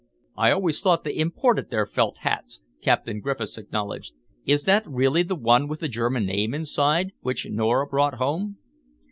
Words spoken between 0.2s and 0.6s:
"I